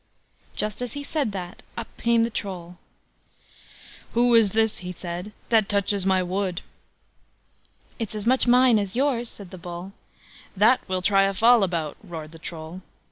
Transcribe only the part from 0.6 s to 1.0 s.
as